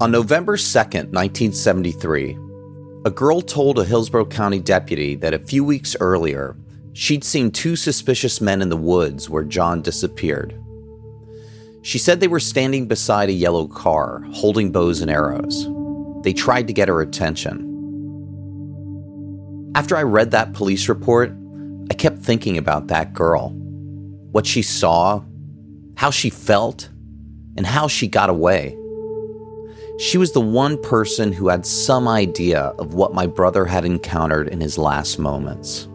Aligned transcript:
On 0.00 0.12
November 0.12 0.56
2nd, 0.56 1.10
1973, 1.10 2.38
a 3.04 3.10
girl 3.10 3.40
told 3.40 3.80
a 3.80 3.84
Hillsborough 3.84 4.26
County 4.26 4.60
deputy 4.60 5.16
that 5.16 5.34
a 5.34 5.40
few 5.40 5.64
weeks 5.64 5.96
earlier, 5.98 6.56
she'd 6.92 7.24
seen 7.24 7.50
two 7.50 7.74
suspicious 7.74 8.40
men 8.40 8.62
in 8.62 8.68
the 8.68 8.76
woods 8.76 9.28
where 9.28 9.42
John 9.42 9.82
disappeared. 9.82 10.54
She 11.82 11.98
said 11.98 12.20
they 12.20 12.28
were 12.28 12.38
standing 12.38 12.86
beside 12.86 13.28
a 13.28 13.32
yellow 13.32 13.66
car, 13.66 14.22
holding 14.30 14.70
bows 14.70 15.00
and 15.00 15.10
arrows. 15.10 15.68
They 16.22 16.32
tried 16.32 16.68
to 16.68 16.72
get 16.72 16.86
her 16.86 17.00
attention. 17.00 17.64
After 19.74 19.96
I 19.96 20.02
read 20.04 20.30
that 20.30 20.52
police 20.52 20.88
report, 20.88 21.32
I 21.90 21.94
kept 21.94 22.18
thinking 22.18 22.56
about 22.56 22.86
that 22.86 23.14
girl. 23.14 23.48
What 24.30 24.46
she 24.46 24.62
saw, 24.62 25.24
how 25.96 26.12
she 26.12 26.30
felt, 26.30 26.88
and 27.56 27.66
how 27.66 27.88
she 27.88 28.06
got 28.06 28.30
away. 28.30 28.77
She 29.98 30.16
was 30.16 30.30
the 30.30 30.40
one 30.40 30.80
person 30.80 31.32
who 31.32 31.48
had 31.48 31.66
some 31.66 32.06
idea 32.06 32.60
of 32.78 32.94
what 32.94 33.14
my 33.14 33.26
brother 33.26 33.64
had 33.64 33.84
encountered 33.84 34.46
in 34.46 34.60
his 34.60 34.78
last 34.78 35.18
moments. 35.18 35.88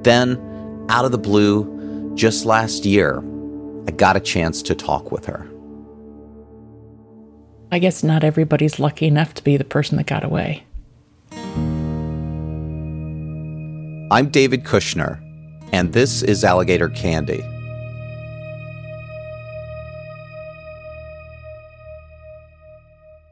Then, 0.00 0.40
out 0.88 1.04
of 1.04 1.12
the 1.12 1.18
blue, 1.18 2.14
just 2.14 2.46
last 2.46 2.86
year, 2.86 3.22
I 3.86 3.90
got 3.90 4.16
a 4.16 4.20
chance 4.20 4.62
to 4.62 4.74
talk 4.74 5.12
with 5.12 5.26
her. 5.26 5.46
I 7.70 7.78
guess 7.78 8.02
not 8.02 8.24
everybody's 8.24 8.80
lucky 8.80 9.08
enough 9.08 9.34
to 9.34 9.44
be 9.44 9.58
the 9.58 9.64
person 9.64 9.98
that 9.98 10.06
got 10.06 10.24
away. 10.24 10.64
I'm 14.10 14.30
David 14.30 14.64
Kushner, 14.64 15.20
and 15.70 15.92
this 15.92 16.22
is 16.22 16.44
Alligator 16.44 16.88
Candy. 16.88 17.44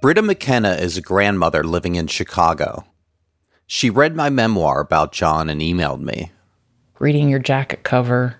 Britta 0.01 0.23
McKenna 0.23 0.77
is 0.77 0.97
a 0.97 1.03
grandmother 1.03 1.63
living 1.63 1.97
in 1.97 2.07
Chicago. 2.07 2.87
She 3.67 3.91
read 3.91 4.17
my 4.17 4.31
memoir 4.31 4.81
about 4.81 5.13
John 5.13 5.51
and 5.51 5.61
emailed 5.61 6.01
me. 6.01 6.33
Reading 6.99 7.29
your 7.29 7.39
jacket 7.39 7.83
cover, 7.83 8.37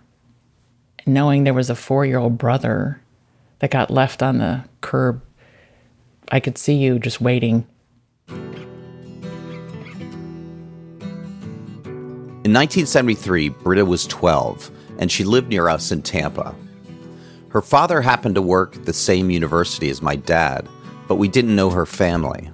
And 1.05 1.13
knowing 1.13 1.45
there 1.45 1.53
was 1.53 1.69
a 1.69 1.75
four 1.75 2.07
year 2.07 2.17
old 2.17 2.39
brother 2.39 3.03
that 3.59 3.71
got 3.71 3.91
left 3.91 4.23
on 4.23 4.39
the 4.39 4.65
curb, 4.81 5.21
I 6.31 6.41
could 6.41 6.57
see 6.57 6.77
you 6.77 6.99
just 6.99 7.21
waiting. 7.21 7.67
In 12.43 12.55
1973, 12.55 13.51
Britta 13.51 13.85
was 13.85 14.07
12 14.07 14.71
and 14.99 15.13
she 15.13 15.25
lived 15.25 15.49
near 15.51 15.69
us 15.69 15.93
in 15.93 16.01
Tampa. 16.01 16.55
Her 17.51 17.61
father 17.61 18.01
happened 18.01 18.37
to 18.37 18.43
work 18.43 18.77
at 18.77 18.87
the 18.87 18.95
same 18.95 19.29
university 19.29 19.91
as 19.91 20.01
my 20.01 20.17
dad 20.17 20.67
but 21.11 21.17
we 21.17 21.27
didn't 21.27 21.57
know 21.57 21.71
her 21.71 21.85
family. 21.85 22.49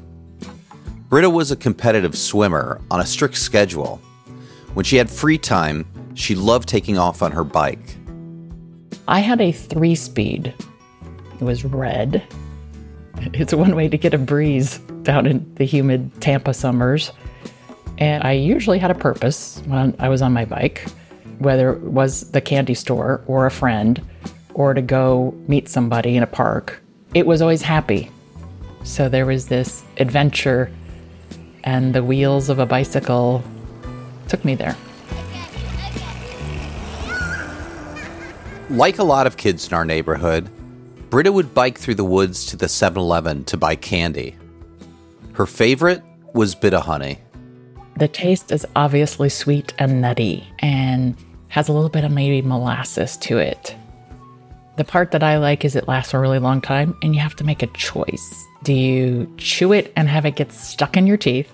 Britta 1.11 1.29
was 1.29 1.51
a 1.51 1.57
competitive 1.57 2.17
swimmer 2.17 2.81
on 2.91 3.01
a 3.01 3.05
strict 3.05 3.37
schedule. 3.37 4.01
When 4.73 4.83
she 4.83 4.97
had 4.97 5.11
free 5.11 5.37
time, 5.37 5.87
she 6.15 6.35
loved 6.35 6.67
taking 6.67 6.97
off 6.97 7.21
on 7.21 7.33
her 7.33 7.45
bike. 7.45 7.97
I 9.09 9.21
had 9.21 9.43
a 9.43 9.53
three 9.53 9.95
speed. 9.95 10.55
It 11.39 11.45
was 11.45 11.67
red. 11.67 12.23
It's 13.35 13.53
one 13.53 13.77
way 13.77 13.89
to 13.89 13.99
get 13.99 14.15
a 14.15 14.19
breeze 14.19 14.79
down 15.03 15.27
in 15.27 15.55
the 15.57 15.67
humid 15.67 16.11
Tampa 16.23 16.55
summers. 16.55 17.13
And 17.99 18.25
I 18.25 18.33
usually 18.33 18.79
had 18.79 18.91
a 18.91 18.95
purpose 18.95 19.61
when 19.67 19.95
I 19.99 20.09
was 20.09 20.23
on 20.23 20.33
my 20.33 20.47
bike, 20.47 20.89
whether 21.41 21.75
it 21.75 21.83
was 21.83 22.31
the 22.31 22.41
candy 22.41 22.73
store 22.73 23.23
or 23.27 23.45
a 23.45 23.51
friend 23.51 24.01
or 24.55 24.73
to 24.73 24.81
go 24.81 25.35
meet 25.47 25.69
somebody 25.69 26.17
in 26.17 26.23
a 26.23 26.27
park. 26.27 26.83
It 27.13 27.27
was 27.27 27.43
always 27.43 27.61
happy. 27.61 28.11
So 28.87 29.09
there 29.09 29.27
was 29.27 29.49
this 29.49 29.83
adventure, 29.99 30.71
and 31.65 31.93
the 31.93 32.05
wheels 32.05 32.49
of 32.49 32.61
a 32.61 32.65
bicycle 32.65 33.43
took 34.29 34.45
me 34.45 34.55
there. 34.55 34.77
Like 38.71 38.99
a 38.99 39.05
lot 39.05 39.27
of 39.27 39.37
kids 39.37 39.67
in 39.67 39.75
our 39.75 39.85
neighborhood, 39.85 40.49
Britta 41.11 41.33
would 41.33 41.53
bike 41.53 41.79
through 41.79 41.97
the 41.97 42.05
woods 42.05 42.47
to 42.47 42.57
the 42.57 42.69
7 42.69 42.99
Eleven 42.99 43.45
to 43.45 43.57
buy 43.57 43.75
candy. 43.75 44.37
Her 45.33 45.47
favorite 45.47 46.03
was 46.33 46.55
Bit-O-Honey. 46.55 47.19
The 47.97 48.09
taste 48.09 48.53
is 48.53 48.65
obviously 48.77 49.29
sweet 49.29 49.75
and 49.79 50.01
nutty 50.01 50.47
and 50.61 51.17
has 51.49 51.69
a 51.69 51.73
little 51.73 51.91
bit 51.91 52.05
of 52.05 52.13
maybe 52.13 52.41
molasses 52.41 53.17
to 53.19 53.39
it. 53.39 53.77
The 54.77 54.85
part 54.85 55.11
that 55.13 55.23
I 55.23 55.39
like 55.39 55.65
is 55.65 55.75
it 55.75 55.89
lasts 55.89 56.13
a 56.13 56.19
really 56.19 56.39
long 56.39 56.61
time 56.61 56.97
and 57.03 57.15
you 57.15 57.21
have 57.23 57.35
to 57.37 57.45
make 57.45 57.63
a 57.63 57.67
choice. 57.69 58.47
Do 58.63 58.75
you 58.75 59.33
chew 59.39 59.73
it 59.73 59.91
and 59.97 60.07
have 60.09 60.27
it 60.27 60.37
get 60.37 60.53
stuck 60.53 60.99
in 60.99 61.07
your 61.07 61.17
teeth? 61.17 61.51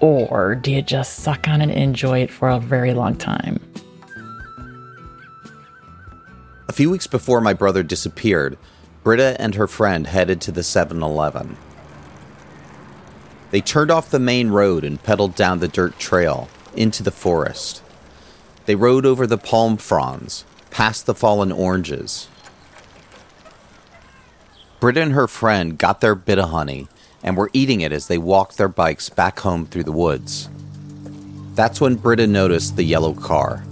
Or 0.00 0.54
do 0.54 0.70
you 0.70 0.82
just 0.82 1.16
suck 1.16 1.48
on 1.48 1.60
and 1.60 1.72
enjoy 1.72 2.20
it 2.20 2.30
for 2.30 2.48
a 2.48 2.60
very 2.60 2.94
long 2.94 3.16
time? 3.16 3.58
A 6.68 6.72
few 6.72 6.90
weeks 6.90 7.08
before 7.08 7.40
my 7.40 7.54
brother 7.54 7.82
disappeared, 7.82 8.56
Britta 9.02 9.36
and 9.40 9.56
her 9.56 9.66
friend 9.66 10.06
headed 10.06 10.40
to 10.42 10.52
the 10.52 10.62
7 10.62 11.02
Eleven. 11.02 11.56
They 13.50 13.60
turned 13.60 13.90
off 13.90 14.10
the 14.10 14.18
main 14.18 14.48
road 14.50 14.84
and 14.84 15.02
pedaled 15.02 15.34
down 15.34 15.58
the 15.58 15.68
dirt 15.68 15.98
trail 15.98 16.48
into 16.74 17.02
the 17.02 17.10
forest. 17.10 17.82
They 18.66 18.74
rode 18.74 19.06
over 19.06 19.26
the 19.26 19.38
palm 19.38 19.76
fronds, 19.76 20.44
past 20.74 21.06
the 21.06 21.14
fallen 21.14 21.52
oranges. 21.52 22.28
Britta 24.80 25.00
and 25.00 25.12
her 25.12 25.28
friend 25.28 25.78
got 25.78 26.00
their 26.00 26.16
Bit-O-Honey 26.16 26.88
and 27.22 27.36
were 27.36 27.48
eating 27.52 27.80
it 27.80 27.92
as 27.92 28.08
they 28.08 28.18
walked 28.18 28.58
their 28.58 28.68
bikes 28.68 29.08
back 29.08 29.38
home 29.38 29.66
through 29.66 29.84
the 29.84 29.92
woods. 29.92 30.48
That's 31.54 31.80
when 31.80 31.94
Britta 31.94 32.26
noticed 32.26 32.74
the 32.74 32.82
yellow 32.82 33.14
car. 33.14 33.64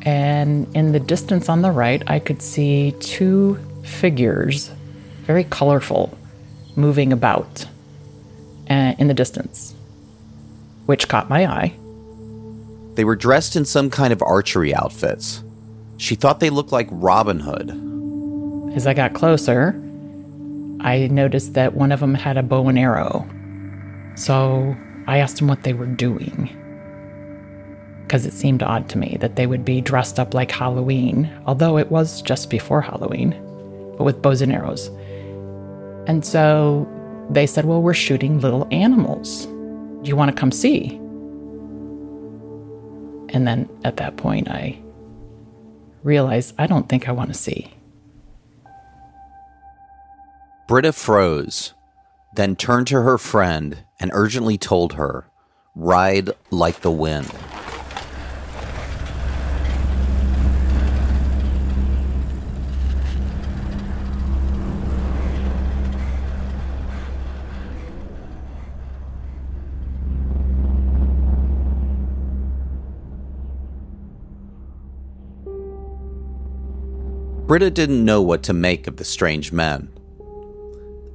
And 0.00 0.66
in 0.74 0.92
the 0.92 0.98
distance 0.98 1.50
on 1.50 1.60
the 1.60 1.70
right, 1.70 2.02
I 2.06 2.20
could 2.20 2.40
see 2.40 2.94
two 3.00 3.58
figures, 3.84 4.70
very 5.24 5.44
colorful, 5.44 6.16
moving 6.74 7.12
about 7.12 7.66
uh, 8.70 8.94
in 8.98 9.08
the 9.08 9.14
distance, 9.14 9.74
which 10.86 11.06
caught 11.06 11.28
my 11.28 11.46
eye. 11.46 11.74
They 12.94 13.04
were 13.04 13.14
dressed 13.14 13.56
in 13.56 13.66
some 13.66 13.90
kind 13.90 14.10
of 14.10 14.22
archery 14.22 14.74
outfits. 14.74 15.43
She 16.04 16.16
thought 16.16 16.38
they 16.38 16.50
looked 16.50 16.70
like 16.70 16.86
Robin 16.90 17.40
Hood. 17.40 17.70
As 18.76 18.86
I 18.86 18.92
got 18.92 19.14
closer, 19.14 19.70
I 20.80 21.06
noticed 21.06 21.54
that 21.54 21.76
one 21.76 21.92
of 21.92 22.00
them 22.00 22.12
had 22.12 22.36
a 22.36 22.42
bow 22.42 22.68
and 22.68 22.78
arrow. 22.78 23.26
So 24.14 24.76
I 25.06 25.16
asked 25.16 25.38
them 25.38 25.48
what 25.48 25.62
they 25.62 25.72
were 25.72 25.86
doing. 25.86 26.54
Because 28.02 28.26
it 28.26 28.34
seemed 28.34 28.62
odd 28.62 28.90
to 28.90 28.98
me 28.98 29.16
that 29.20 29.36
they 29.36 29.46
would 29.46 29.64
be 29.64 29.80
dressed 29.80 30.20
up 30.20 30.34
like 30.34 30.50
Halloween, 30.50 31.32
although 31.46 31.78
it 31.78 31.90
was 31.90 32.20
just 32.20 32.50
before 32.50 32.82
Halloween, 32.82 33.30
but 33.96 34.04
with 34.04 34.20
bows 34.20 34.42
and 34.42 34.52
arrows. 34.52 34.88
And 36.06 36.22
so 36.22 36.86
they 37.30 37.46
said, 37.46 37.64
Well, 37.64 37.80
we're 37.80 37.94
shooting 37.94 38.40
little 38.40 38.68
animals. 38.70 39.46
Do 39.46 40.02
you 40.10 40.16
want 40.16 40.30
to 40.30 40.38
come 40.38 40.52
see? 40.52 40.96
And 43.32 43.48
then 43.48 43.70
at 43.84 43.96
that 43.96 44.18
point, 44.18 44.50
I 44.50 44.83
realize 46.04 46.54
I 46.56 46.68
don't 46.68 46.88
think 46.88 47.08
I 47.08 47.12
want 47.12 47.32
to 47.32 47.38
see. 47.38 47.74
Britta 50.68 50.92
froze, 50.92 51.74
then 52.36 52.54
turned 52.54 52.86
to 52.88 53.02
her 53.02 53.18
friend 53.18 53.84
and 53.98 54.10
urgently 54.14 54.56
told 54.56 54.92
her, 54.94 55.26
Ride 55.74 56.30
like 56.50 56.82
the 56.82 56.92
wind. 56.92 57.28
Britta 77.46 77.70
didn't 77.70 78.02
know 78.02 78.22
what 78.22 78.42
to 78.44 78.54
make 78.54 78.86
of 78.86 78.96
the 78.96 79.04
strange 79.04 79.52
men. 79.52 79.90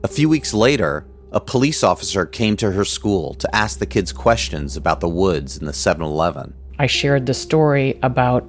A 0.04 0.08
few 0.08 0.30
weeks 0.30 0.54
later, 0.54 1.08
a 1.32 1.40
police 1.40 1.84
officer 1.84 2.24
came 2.28 2.56
to 2.58 2.72
her 2.72 2.86
school 2.86 3.34
to 3.34 3.56
ask 3.56 3.80
the 3.80 3.88
kids 3.88 4.14
questions 4.14 4.78
about 4.78 5.00
the 5.00 5.10
woods 5.10 5.58
and 5.58 5.68
the 5.68 5.74
7 5.74 6.04
Eleven. 6.04 6.54
I 6.78 6.86
shared 6.86 7.26
the 7.26 7.34
story 7.34 7.98
about 8.04 8.48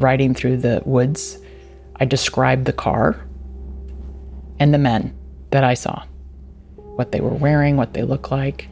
riding 0.00 0.32
through 0.32 0.58
the 0.58 0.80
woods. 0.84 1.38
I 1.96 2.04
described 2.04 2.66
the 2.66 2.72
car 2.72 3.26
and 4.60 4.72
the 4.72 4.78
men 4.78 5.12
that 5.50 5.64
I 5.64 5.74
saw, 5.74 6.04
what 6.76 7.10
they 7.10 7.20
were 7.20 7.34
wearing, 7.34 7.76
what 7.76 7.94
they 7.94 8.04
looked 8.04 8.30
like. 8.30 8.68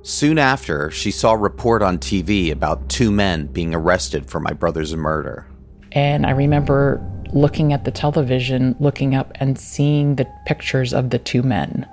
Soon 0.00 0.38
after, 0.38 0.90
she 0.90 1.10
saw 1.10 1.32
a 1.32 1.36
report 1.36 1.82
on 1.82 1.98
TV 1.98 2.50
about 2.50 2.88
two 2.88 3.10
men 3.10 3.48
being 3.48 3.74
arrested 3.74 4.30
for 4.30 4.40
my 4.40 4.54
brother's 4.54 4.96
murder. 4.96 5.46
And 5.92 6.24
I 6.24 6.30
remember 6.30 7.02
looking 7.34 7.72
at 7.72 7.84
the 7.84 7.90
television, 7.90 8.76
looking 8.80 9.14
up 9.14 9.32
and 9.36 9.58
seeing 9.58 10.16
the 10.16 10.26
pictures 10.46 10.92
of 10.92 11.10
the 11.10 11.18
two 11.18 11.42
men. 11.42 11.86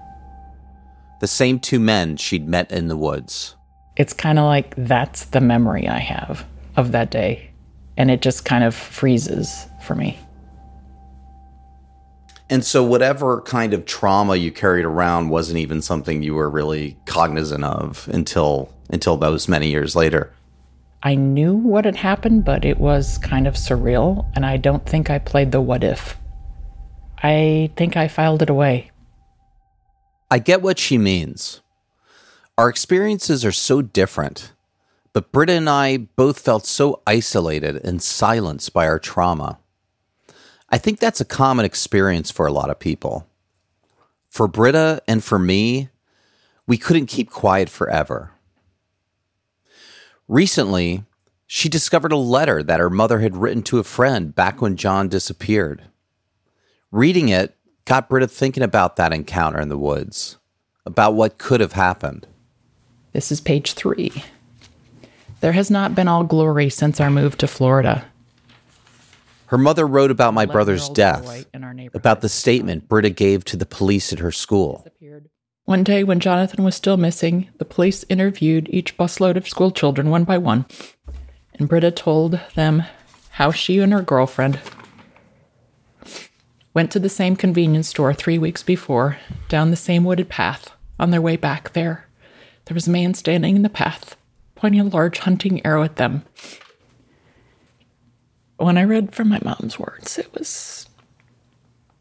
The 1.19 1.27
same 1.27 1.59
two 1.59 1.79
men 1.79 2.17
she'd 2.17 2.47
met 2.47 2.71
in 2.71 2.87
the 2.87 2.97
woods. 2.97 3.55
It's 3.95 4.13
kind 4.13 4.37
of 4.37 4.45
like 4.45 4.75
that's 4.77 5.25
the 5.25 5.41
memory 5.41 5.87
I 5.87 5.99
have 5.99 6.45
of 6.75 6.91
that 6.91 7.09
day. 7.09 7.49
And 7.97 8.11
it 8.11 8.21
just 8.21 8.45
kind 8.45 8.63
of 8.63 8.75
freezes 8.75 9.65
for 9.81 9.95
me. 9.95 10.19
And 12.49 12.63
so, 12.63 12.83
whatever 12.83 13.41
kind 13.41 13.73
of 13.73 13.85
trauma 13.85 14.35
you 14.35 14.51
carried 14.51 14.85
around 14.85 15.29
wasn't 15.29 15.57
even 15.59 15.81
something 15.81 16.23
you 16.23 16.33
were 16.33 16.49
really 16.49 16.97
cognizant 17.05 17.63
of 17.63 18.07
until 18.13 18.71
until 18.89 19.17
those 19.17 19.47
many 19.47 19.67
years 19.69 19.95
later. 19.95 20.31
I 21.03 21.15
knew 21.15 21.55
what 21.55 21.85
had 21.85 21.95
happened, 21.95 22.44
but 22.44 22.65
it 22.65 22.79
was 22.79 23.17
kind 23.19 23.47
of 23.47 23.53
surreal, 23.53 24.25
and 24.35 24.45
I 24.45 24.57
don't 24.57 24.85
think 24.85 25.09
I 25.09 25.19
played 25.19 25.51
the 25.51 25.61
what 25.61 25.83
if. 25.83 26.17
I 27.21 27.71
think 27.75 27.95
I 27.95 28.07
filed 28.07 28.41
it 28.41 28.49
away. 28.49 28.91
I 30.29 30.39
get 30.39 30.61
what 30.61 30.79
she 30.79 30.97
means. 30.97 31.61
Our 32.57 32.69
experiences 32.69 33.45
are 33.45 33.51
so 33.51 33.81
different, 33.81 34.53
but 35.13 35.31
Britta 35.31 35.53
and 35.53 35.69
I 35.69 35.97
both 35.97 36.39
felt 36.39 36.65
so 36.65 37.01
isolated 37.05 37.75
and 37.85 38.01
silenced 38.01 38.73
by 38.73 38.88
our 38.88 38.99
trauma. 38.99 39.59
I 40.69 40.77
think 40.77 40.99
that's 40.99 41.21
a 41.21 41.25
common 41.25 41.65
experience 41.65 42.31
for 42.31 42.45
a 42.45 42.51
lot 42.51 42.69
of 42.69 42.79
people. 42.79 43.27
For 44.29 44.47
Britta 44.47 45.01
and 45.07 45.23
for 45.23 45.39
me, 45.39 45.89
we 46.65 46.77
couldn't 46.77 47.05
keep 47.05 47.29
quiet 47.29 47.69
forever. 47.69 48.31
Recently, 50.27 51.03
she 51.45 51.69
discovered 51.69 52.12
a 52.12 52.18
letter 52.18 52.62
that 52.62 52.81
her 52.81 52.89
mother 52.89 53.19
had 53.19 53.38
written 53.38 53.63
to 53.63 53.79
a 53.79 53.83
friend 53.83 54.35
back 54.35 54.62
when 54.62 54.75
John 54.75 55.07
disappeared. 55.07 55.83
Reading 56.91 57.29
it 57.29 57.56
got 57.85 58.09
Britta 58.09 58.27
thinking 58.27 58.63
about 58.63 58.97
that 58.97 59.13
encounter 59.13 59.62
in 59.62 59.69
the 59.69 59.77
woods, 59.77 60.38
about 60.85 61.15
what 61.15 61.38
could 61.38 61.62
have 61.62 61.74
happened. 61.74 62.27
This 63.13 63.31
is 63.31 63.39
page 63.39 63.74
three. 63.74 64.24
There 65.39 65.53
has 65.53 65.71
not 65.71 65.95
been 65.95 66.09
all 66.09 66.24
glory 66.24 66.69
since 66.69 67.00
our 67.00 67.09
move 67.09 67.38
to 67.38 67.47
Florida. 67.47 68.06
Her 69.45 69.57
mother 69.57 69.88
wrote 69.88 70.12
about 70.12 70.33
my 70.33 70.45
brother's 70.45 70.89
death, 70.89 71.23
boy 71.23 71.45
in 71.53 71.63
our 71.63 71.73
neighborhood 71.73 72.01
about 72.01 72.19
the 72.19 72.27
statement 72.27 72.89
Britta 72.89 73.09
gave 73.09 73.45
to 73.45 73.56
the 73.56 73.65
police 73.65 74.12
at 74.12 74.19
her 74.19 74.31
school. 74.31 74.85
One 75.67 75.83
day, 75.83 76.05
when 76.05 76.21
Jonathan 76.21 76.63
was 76.63 76.75
still 76.75 76.95
missing, 76.95 77.49
the 77.57 77.65
police 77.65 78.05
interviewed 78.07 78.69
each 78.71 78.95
busload 78.95 79.35
of 79.35 79.49
school 79.49 79.69
children 79.69 80.09
one 80.09 80.23
by 80.23 80.37
one, 80.37 80.65
and 81.55 81.67
Britta 81.67 81.91
told 81.91 82.39
them 82.55 82.83
how 83.31 83.51
she 83.51 83.79
and 83.79 83.91
her 83.91 84.01
girlfriend 84.01 84.61
went 86.73 86.89
to 86.91 86.99
the 86.99 87.09
same 87.09 87.35
convenience 87.35 87.89
store 87.89 88.13
three 88.13 88.37
weeks 88.37 88.63
before, 88.63 89.17
down 89.49 89.69
the 89.69 89.75
same 89.75 90.05
wooded 90.05 90.29
path. 90.29 90.71
On 91.01 91.11
their 91.11 91.21
way 91.21 91.35
back 91.35 91.73
there, 91.73 92.07
there 92.63 92.75
was 92.75 92.87
a 92.87 92.91
man 92.91 93.13
standing 93.13 93.57
in 93.57 93.61
the 93.61 93.67
path, 93.67 94.15
pointing 94.55 94.79
a 94.79 94.85
large 94.85 95.19
hunting 95.19 95.65
arrow 95.65 95.83
at 95.83 95.97
them. 95.97 96.23
When 98.55 98.77
I 98.77 98.85
read 98.85 99.13
from 99.13 99.27
my 99.27 99.41
mom's 99.43 99.77
words, 99.77 100.17
it 100.17 100.33
was 100.33 100.87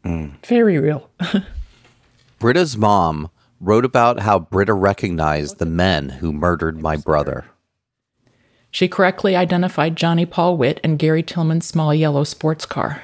mm. 0.05 0.31
very 0.45 0.79
real. 0.79 1.09
Britta's 2.39 2.77
mom 2.77 3.29
wrote 3.59 3.85
about 3.85 4.19
how 4.19 4.39
Britta 4.39 4.73
recognized 4.73 5.57
the 5.57 5.65
men 5.65 6.09
who 6.09 6.31
murdered 6.31 6.81
my 6.81 6.95
brother. 6.95 7.45
She 8.69 8.87
correctly 8.87 9.35
identified 9.35 9.95
Johnny 9.95 10.25
Paul 10.25 10.57
Witt 10.57 10.79
and 10.83 10.99
Gary 10.99 11.23
Tillman's 11.23 11.65
small 11.65 11.93
yellow 11.93 12.23
sports 12.23 12.65
car. 12.65 13.01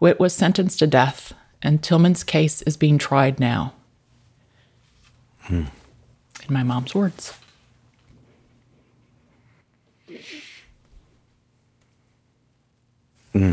Witt 0.00 0.20
was 0.20 0.34
sentenced 0.34 0.80
to 0.80 0.86
death, 0.86 1.32
and 1.62 1.82
Tillman's 1.82 2.24
case 2.24 2.60
is 2.62 2.76
being 2.76 2.98
tried 2.98 3.40
now. 3.40 3.72
In 6.46 6.52
my 6.52 6.62
mom's 6.62 6.94
words. 6.94 7.32
Hmm. 13.32 13.52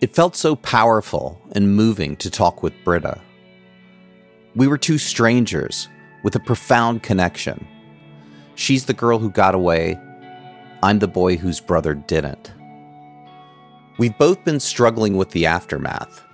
It 0.00 0.14
felt 0.14 0.34
so 0.34 0.56
powerful 0.56 1.38
and 1.52 1.76
moving 1.76 2.16
to 2.16 2.30
talk 2.30 2.62
with 2.62 2.72
Britta. 2.84 3.20
We 4.56 4.66
were 4.66 4.78
two 4.78 4.96
strangers 4.96 5.88
with 6.24 6.34
a 6.34 6.40
profound 6.40 7.02
connection. 7.02 7.66
She's 8.54 8.86
the 8.86 8.94
girl 8.94 9.18
who 9.18 9.30
got 9.30 9.54
away. 9.54 10.00
I'm 10.82 11.00
the 11.00 11.06
boy 11.06 11.36
whose 11.36 11.60
brother 11.60 11.92
didn't. 11.92 12.50
We've 13.98 14.16
both 14.16 14.42
been 14.42 14.60
struggling 14.60 15.18
with 15.18 15.32
the 15.32 15.44
aftermath, 15.44 16.24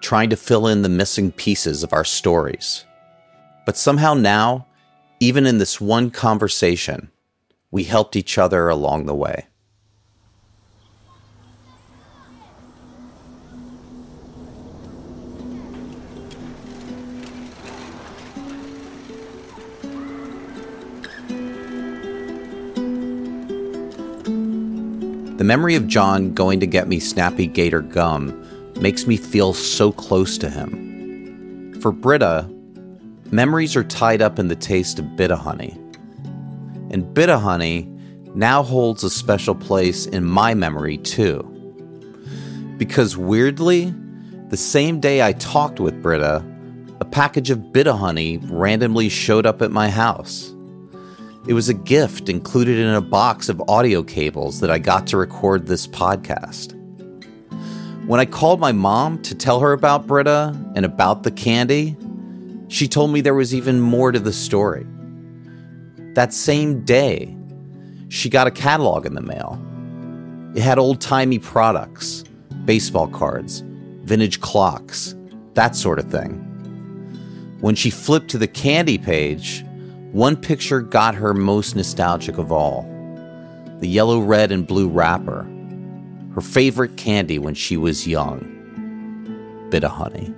trying 0.00 0.30
to 0.30 0.36
fill 0.36 0.68
in 0.68 0.82
the 0.82 0.88
missing 0.88 1.32
pieces 1.32 1.82
of 1.82 1.92
our 1.92 2.04
stories. 2.04 2.84
But 3.64 3.76
somehow 3.76 4.14
now, 4.14 4.68
even 5.18 5.46
in 5.46 5.58
this 5.58 5.80
one 5.80 6.10
conversation, 6.10 7.10
we 7.72 7.82
helped 7.82 8.14
each 8.14 8.38
other 8.38 8.68
along 8.68 9.06
the 9.06 9.16
way. 9.16 9.46
The 25.36 25.44
memory 25.44 25.74
of 25.74 25.86
John 25.86 26.32
going 26.32 26.60
to 26.60 26.66
get 26.66 26.88
me 26.88 26.98
Snappy 26.98 27.46
Gator 27.46 27.82
gum 27.82 28.42
makes 28.80 29.06
me 29.06 29.18
feel 29.18 29.52
so 29.52 29.92
close 29.92 30.38
to 30.38 30.48
him. 30.48 31.78
For 31.82 31.92
Britta, 31.92 32.48
memories 33.30 33.76
are 33.76 33.84
tied 33.84 34.22
up 34.22 34.38
in 34.38 34.48
the 34.48 34.56
taste 34.56 34.98
of 34.98 35.14
Bit-O-Honey. 35.14 35.78
And 36.90 37.12
Bit-O-Honey 37.12 37.82
now 38.34 38.62
holds 38.62 39.04
a 39.04 39.10
special 39.10 39.54
place 39.54 40.06
in 40.06 40.24
my 40.24 40.54
memory 40.54 40.96
too. 40.96 41.42
Because 42.78 43.18
weirdly, 43.18 43.94
the 44.48 44.56
same 44.56 45.00
day 45.00 45.22
I 45.22 45.32
talked 45.34 45.80
with 45.80 46.02
Britta, 46.02 46.42
a 46.98 47.04
package 47.04 47.50
of 47.50 47.74
Bit-O-Honey 47.74 48.38
randomly 48.44 49.10
showed 49.10 49.44
up 49.44 49.60
at 49.60 49.70
my 49.70 49.90
house. 49.90 50.54
It 51.48 51.52
was 51.52 51.68
a 51.68 51.74
gift 51.74 52.28
included 52.28 52.76
in 52.76 52.92
a 52.92 53.00
box 53.00 53.48
of 53.48 53.62
audio 53.68 54.02
cables 54.02 54.58
that 54.58 54.70
I 54.70 54.78
got 54.78 55.06
to 55.08 55.16
record 55.16 55.66
this 55.66 55.86
podcast. 55.86 56.72
When 58.06 58.18
I 58.18 58.24
called 58.24 58.58
my 58.58 58.72
mom 58.72 59.22
to 59.22 59.34
tell 59.34 59.60
her 59.60 59.70
about 59.70 60.08
Britta 60.08 60.58
and 60.74 60.84
about 60.84 61.22
the 61.22 61.30
candy, 61.30 61.96
she 62.66 62.88
told 62.88 63.12
me 63.12 63.20
there 63.20 63.32
was 63.32 63.54
even 63.54 63.80
more 63.80 64.10
to 64.10 64.18
the 64.18 64.32
story. 64.32 64.84
That 66.14 66.32
same 66.32 66.84
day, 66.84 67.36
she 68.08 68.28
got 68.28 68.48
a 68.48 68.50
catalog 68.50 69.06
in 69.06 69.14
the 69.14 69.20
mail. 69.20 69.62
It 70.56 70.62
had 70.62 70.80
old 70.80 71.00
timey 71.00 71.38
products, 71.38 72.24
baseball 72.64 73.06
cards, 73.06 73.62
vintage 74.02 74.40
clocks, 74.40 75.14
that 75.54 75.76
sort 75.76 76.00
of 76.00 76.10
thing. 76.10 76.38
When 77.60 77.76
she 77.76 77.90
flipped 77.90 78.30
to 78.30 78.38
the 78.38 78.48
candy 78.48 78.98
page, 78.98 79.64
one 80.16 80.34
picture 80.34 80.80
got 80.80 81.14
her 81.14 81.34
most 81.34 81.76
nostalgic 81.76 82.38
of 82.38 82.50
all 82.50 82.90
the 83.80 83.86
yellow, 83.86 84.18
red, 84.18 84.50
and 84.50 84.66
blue 84.66 84.88
wrapper, 84.88 85.46
her 86.34 86.40
favorite 86.40 86.96
candy 86.96 87.38
when 87.38 87.52
she 87.52 87.76
was 87.76 88.06
young 88.06 88.40
Bit-O-Honey. 89.70 90.32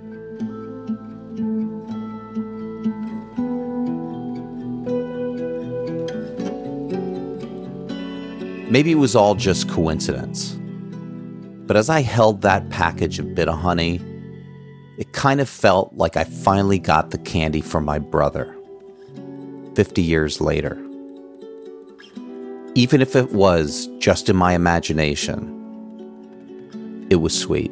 Maybe 8.69 8.91
it 8.91 8.95
was 8.95 9.15
all 9.15 9.33
just 9.33 9.69
coincidence. 9.69 10.57
But 11.67 11.77
as 11.77 11.89
I 11.89 12.01
held 12.01 12.41
that 12.41 12.69
package 12.69 13.17
of 13.17 13.33
Bit-O-Honey, 13.33 14.01
it 14.97 15.13
kind 15.13 15.39
of 15.39 15.47
felt 15.47 15.93
like 15.93 16.17
I 16.17 16.25
finally 16.25 16.79
got 16.79 17.11
the 17.11 17.17
candy 17.17 17.61
from 17.61 17.85
my 17.85 17.99
brother. 17.99 18.58
50 19.79 20.01
years 20.01 20.41
later. 20.41 20.77
Even 22.75 23.01
if 23.01 23.15
it 23.15 23.31
was 23.31 23.87
just 23.99 24.27
in 24.27 24.35
my 24.35 24.53
imagination, 24.53 25.55
it 27.09 27.15
was 27.15 27.33
sweet. 27.33 27.71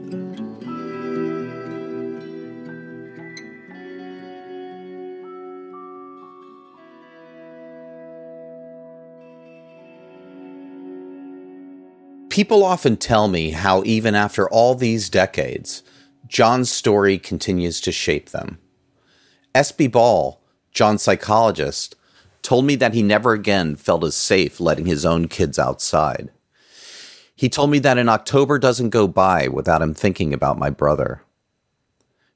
People 12.29 12.63
often 12.63 12.95
tell 12.95 13.27
me 13.27 13.49
how, 13.49 13.83
even 13.83 14.15
after 14.15 14.49
all 14.49 14.75
these 14.75 15.09
decades, 15.09 15.83
John's 16.25 16.71
story 16.71 17.17
continues 17.17 17.81
to 17.81 17.91
shape 17.91 18.29
them. 18.29 18.59
S.B. 19.53 19.87
Ball, 19.87 20.41
John's 20.77 21.01
psychologist, 21.01 21.95
told 22.43 22.63
me 22.63 22.75
that 22.75 22.93
he 22.93 23.01
never 23.01 23.33
again 23.33 23.75
felt 23.75 24.03
as 24.03 24.13
safe 24.13 24.59
letting 24.59 24.85
his 24.85 25.07
own 25.07 25.27
kids 25.27 25.57
outside. 25.57 26.29
He 27.35 27.49
told 27.49 27.71
me 27.71 27.79
that 27.79 27.97
an 27.97 28.09
October 28.09 28.59
doesn't 28.59 28.91
go 28.91 29.07
by 29.07 29.47
without 29.47 29.81
him 29.81 29.95
thinking 29.95 30.35
about 30.35 30.59
my 30.59 30.69
brother. 30.69 31.23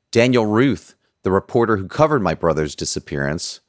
Daniel 0.10 0.48
Ruth, 0.48 0.96
the 1.22 1.32
reporter 1.32 1.78
who 1.78 1.88
covered 1.88 2.24
my 2.24 2.34
brother's 2.34 2.74
disappearance, 2.74 3.60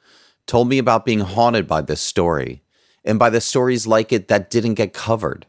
told 0.47 0.71
me 0.71 0.79
about 0.79 1.05
being 1.05 1.21
haunted 1.21 1.67
by 1.67 1.83
this 1.83 2.01
story 2.01 2.63
and 3.05 3.19
by 3.19 3.29
the 3.29 3.43
stories 3.43 3.87
like 3.87 4.11
it 4.11 4.29
that 4.29 4.49
didn't 4.49 4.81
get 4.81 4.95
covered, 4.95 5.45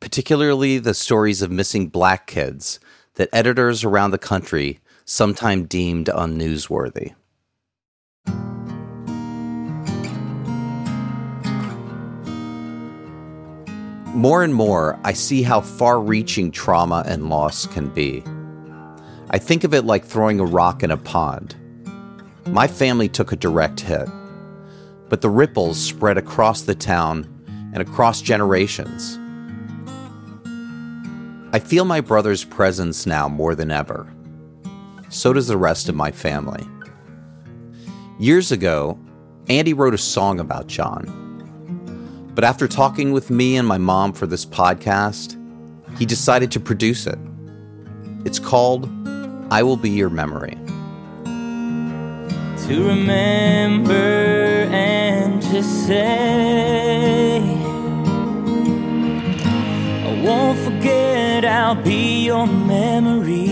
particularly 0.00 0.78
the 0.78 0.94
stories 0.94 1.42
of 1.42 1.50
missing 1.52 1.86
black 1.86 2.26
kids 2.26 2.80
that 3.14 3.28
editors 3.32 3.84
around 3.84 4.10
the 4.10 4.18
country 4.18 4.80
sometimes 5.04 5.68
deemed 5.68 6.06
unnewsworthy. 6.06 7.14
More 14.14 14.44
and 14.44 14.54
more, 14.54 14.96
I 15.02 15.12
see 15.12 15.42
how 15.42 15.60
far 15.60 16.00
reaching 16.00 16.52
trauma 16.52 17.02
and 17.04 17.28
loss 17.28 17.66
can 17.66 17.88
be. 17.88 18.22
I 19.30 19.38
think 19.38 19.64
of 19.64 19.74
it 19.74 19.84
like 19.84 20.04
throwing 20.04 20.38
a 20.38 20.44
rock 20.44 20.84
in 20.84 20.92
a 20.92 20.96
pond. 20.96 21.56
My 22.46 22.68
family 22.68 23.08
took 23.08 23.32
a 23.32 23.36
direct 23.36 23.80
hit, 23.80 24.08
but 25.08 25.20
the 25.20 25.28
ripples 25.28 25.80
spread 25.80 26.16
across 26.16 26.62
the 26.62 26.76
town 26.76 27.28
and 27.74 27.82
across 27.82 28.22
generations. 28.22 29.18
I 31.52 31.58
feel 31.58 31.84
my 31.84 32.00
brother's 32.00 32.44
presence 32.44 33.06
now 33.06 33.28
more 33.28 33.56
than 33.56 33.72
ever. 33.72 34.06
So 35.08 35.32
does 35.32 35.48
the 35.48 35.58
rest 35.58 35.88
of 35.88 35.96
my 35.96 36.12
family. 36.12 36.64
Years 38.20 38.52
ago, 38.52 38.96
Andy 39.48 39.74
wrote 39.74 39.92
a 39.92 39.98
song 39.98 40.38
about 40.38 40.68
John. 40.68 41.23
But 42.34 42.42
after 42.42 42.66
talking 42.66 43.12
with 43.12 43.30
me 43.30 43.56
and 43.56 43.66
my 43.66 43.78
mom 43.78 44.12
for 44.12 44.26
this 44.26 44.44
podcast, 44.44 45.38
he 45.98 46.04
decided 46.04 46.50
to 46.52 46.60
produce 46.60 47.06
it. 47.06 47.18
It's 48.24 48.40
called 48.40 48.90
I 49.52 49.62
Will 49.62 49.76
Be 49.76 49.90
Your 49.90 50.10
Memory. 50.10 50.58
To 51.24 52.86
remember 52.88 53.92
and 53.92 55.40
to 55.42 55.62
say, 55.62 57.38
I 60.02 60.22
won't 60.24 60.58
forget, 60.58 61.44
I'll 61.44 61.76
be 61.76 62.24
your 62.24 62.48
memory. 62.48 63.44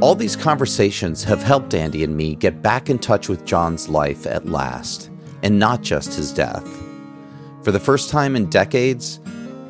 All 0.00 0.14
these 0.16 0.34
conversations 0.34 1.22
have 1.24 1.42
helped 1.42 1.74
Andy 1.74 2.02
and 2.02 2.16
me 2.16 2.34
get 2.34 2.60
back 2.62 2.88
in 2.90 2.98
touch 2.98 3.28
with 3.28 3.44
John's 3.44 3.88
life 3.88 4.26
at 4.26 4.46
last 4.46 5.07
and 5.42 5.58
not 5.58 5.82
just 5.82 6.14
his 6.14 6.32
death. 6.32 6.66
For 7.62 7.72
the 7.72 7.80
first 7.80 8.10
time 8.10 8.36
in 8.36 8.46
decades, 8.46 9.20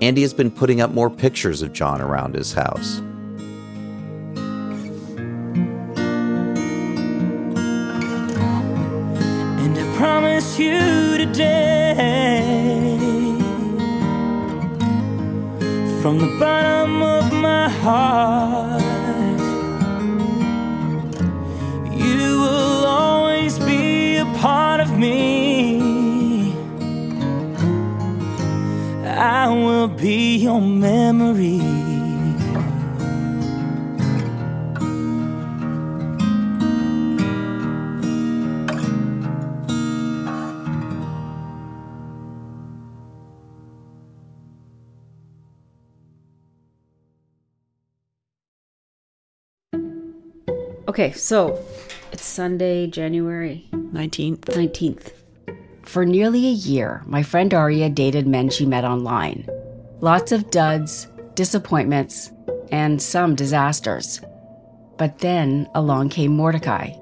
Andy 0.00 0.22
has 0.22 0.32
been 0.32 0.50
putting 0.50 0.80
up 0.80 0.92
more 0.92 1.10
pictures 1.10 1.62
of 1.62 1.72
John 1.72 2.00
around 2.00 2.34
his 2.34 2.52
house. 2.52 2.98
And 9.58 9.76
I 9.76 9.96
promise 9.96 10.58
you 10.58 11.18
today, 11.18 12.96
from 16.00 16.18
the 16.18 16.36
bottom 16.38 17.02
of 17.02 17.32
my 17.32 17.68
heart, 17.68 18.82
you 21.92 22.40
will 22.40 22.86
always 22.86 23.27
be 30.00 30.36
your 30.36 30.60
memory. 30.60 31.60
Okay, 50.88 51.12
so 51.12 51.64
it's 52.12 52.24
Sunday, 52.24 52.86
January 52.86 53.68
19th. 53.72 54.40
19th. 54.40 55.12
For 55.82 56.04
nearly 56.04 56.46
a 56.46 56.50
year, 56.50 57.02
my 57.06 57.22
friend 57.22 57.52
Aria 57.52 57.88
dated 57.88 58.26
men 58.26 58.48
she 58.48 58.66
met 58.66 58.84
online. 58.84 59.48
Lots 60.00 60.30
of 60.30 60.52
duds, 60.52 61.08
disappointments, 61.34 62.30
and 62.70 63.02
some 63.02 63.34
disasters. 63.34 64.20
But 64.96 65.18
then 65.18 65.68
along 65.74 66.10
came 66.10 66.36
Mordecai, 66.36 66.92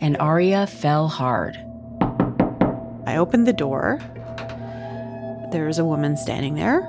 and 0.00 0.18
Aria 0.18 0.66
fell 0.66 1.08
hard. 1.08 1.56
I 3.06 3.16
opened 3.16 3.46
the 3.46 3.54
door. 3.54 4.00
There 5.50 5.64
was 5.66 5.78
a 5.78 5.84
woman 5.84 6.18
standing 6.18 6.54
there, 6.54 6.86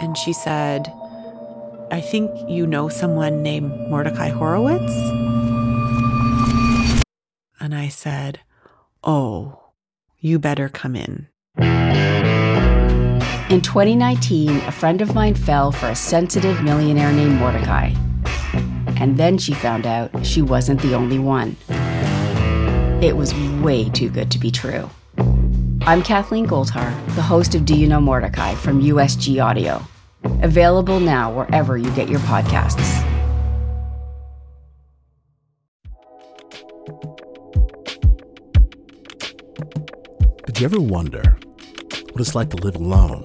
and 0.00 0.18
she 0.18 0.32
said, 0.32 0.92
I 1.92 2.00
think 2.00 2.30
you 2.48 2.66
know 2.66 2.88
someone 2.88 3.44
named 3.44 3.70
Mordecai 3.90 4.30
Horowitz? 4.30 4.92
And 7.60 7.76
I 7.76 7.86
said, 7.88 8.40
Oh, 9.04 9.70
you 10.18 10.40
better 10.40 10.68
come 10.68 10.96
in. 10.96 11.28
In 13.50 13.60
2019, 13.60 14.48
a 14.48 14.70
friend 14.70 15.02
of 15.02 15.12
mine 15.12 15.34
fell 15.34 15.72
for 15.72 15.86
a 15.88 15.96
sensitive 15.96 16.62
millionaire 16.62 17.10
named 17.10 17.34
Mordecai. 17.34 17.92
And 19.00 19.16
then 19.16 19.38
she 19.38 19.54
found 19.54 19.86
out 19.86 20.24
she 20.24 20.40
wasn't 20.40 20.80
the 20.82 20.94
only 20.94 21.18
one. 21.18 21.56
It 23.02 23.16
was 23.16 23.34
way 23.60 23.88
too 23.88 24.08
good 24.08 24.30
to 24.30 24.38
be 24.38 24.52
true. 24.52 24.88
I'm 25.80 26.00
Kathleen 26.04 26.46
Goldhar, 26.46 26.94
the 27.16 27.22
host 27.22 27.56
of 27.56 27.64
Do 27.64 27.76
You 27.76 27.88
Know 27.88 28.00
Mordecai 28.00 28.54
from 28.54 28.82
USG 28.82 29.44
Audio. 29.44 29.82
Available 30.42 31.00
now 31.00 31.32
wherever 31.32 31.76
you 31.76 31.90
get 31.96 32.08
your 32.08 32.20
podcasts. 32.20 33.04
Did 40.46 40.60
you 40.60 40.66
ever 40.66 40.80
wonder 40.80 41.36
what 42.12 42.20
it's 42.20 42.34
like 42.34 42.50
to 42.50 42.56
live 42.56 42.76
alone, 42.76 43.24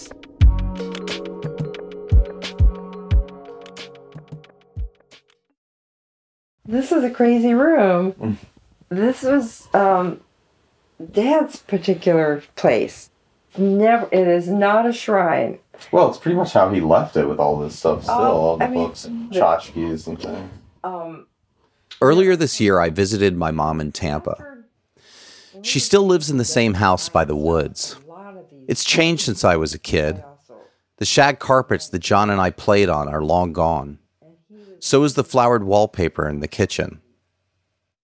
This 6.65 6.91
is 6.91 7.03
a 7.03 7.09
crazy 7.09 7.53
room. 7.53 8.37
This 8.89 9.23
was 9.23 9.67
um, 9.73 10.21
Dad's 11.11 11.57
particular 11.57 12.43
place. 12.55 13.09
Never. 13.57 14.07
It 14.11 14.27
is 14.27 14.47
not 14.47 14.85
a 14.85 14.93
shrine. 14.93 15.59
Well, 15.91 16.09
it's 16.09 16.17
pretty 16.19 16.37
much 16.37 16.53
how 16.53 16.69
he 16.69 16.79
left 16.79 17.17
it 17.17 17.25
with 17.27 17.39
all 17.39 17.57
this 17.59 17.77
stuff 17.77 18.03
still, 18.03 18.15
Oh, 18.15 18.37
all 18.37 18.57
the 18.57 18.65
I 18.65 18.67
mean, 18.69 18.87
books 18.87 19.05
and 19.05 19.29
the- 19.31 19.39
tchotchkes 19.39 20.07
and 20.07 20.19
things. 20.21 20.51
Um, 20.83 21.27
Earlier 22.01 22.35
this 22.35 22.59
year, 22.59 22.79
I 22.79 22.89
visited 22.89 23.35
my 23.35 23.51
mom 23.51 23.79
in 23.81 23.91
Tampa. 23.91 24.57
She 25.63 25.79
still 25.79 26.05
lives 26.05 26.29
in 26.31 26.37
the 26.37 26.45
same 26.45 26.75
house 26.75 27.09
by 27.09 27.25
the 27.25 27.35
woods. 27.35 27.97
It's 28.67 28.83
changed 28.83 29.23
since 29.23 29.43
I 29.43 29.55
was 29.57 29.73
a 29.73 29.79
kid. 29.79 30.23
The 30.97 31.05
shag 31.05 31.39
carpets 31.39 31.89
that 31.89 31.99
John 31.99 32.29
and 32.29 32.39
I 32.39 32.49
played 32.51 32.89
on 32.89 33.07
are 33.09 33.23
long 33.23 33.53
gone. 33.53 33.99
So 34.83 35.03
is 35.03 35.13
the 35.13 35.23
flowered 35.23 35.63
wallpaper 35.63 36.27
in 36.27 36.39
the 36.39 36.47
kitchen. 36.47 37.01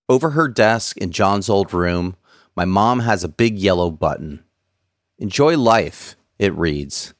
Over 0.08 0.30
her 0.30 0.48
desk 0.48 0.96
in 0.98 1.12
John's 1.12 1.50
old 1.50 1.74
room, 1.74 2.16
my 2.56 2.66
mom 2.66 3.00
has 3.00 3.24
a 3.24 3.28
big 3.28 3.58
yellow 3.58 3.90
button. 3.90 4.44
Enjoy 5.18 5.58
life, 5.58 6.16
it 6.38 6.54
reads. 6.54 7.16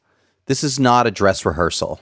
This 0.46 0.64
is 0.64 0.80
not 0.80 1.08
a 1.08 1.12
dress 1.12 1.44
rehearsal. 1.44 2.00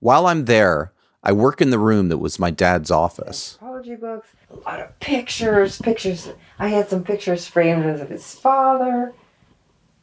While 0.00 0.26
I'm 0.26 0.46
there, 0.46 0.94
I 1.22 1.32
work 1.32 1.60
in 1.60 1.68
the 1.68 1.78
room 1.78 2.08
that 2.08 2.16
was 2.16 2.38
my 2.38 2.50
dad's 2.50 2.90
office. 2.90 3.56
Apology 3.56 3.96
books, 3.96 4.28
a 4.50 4.56
lot 4.60 4.80
of 4.80 4.98
pictures, 5.00 5.78
pictures. 5.78 6.30
I 6.58 6.68
had 6.68 6.88
some 6.88 7.04
pictures 7.04 7.46
framed 7.46 7.84
of 7.84 8.08
his 8.08 8.34
father. 8.34 9.12